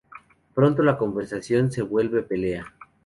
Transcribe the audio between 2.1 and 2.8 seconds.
pelea.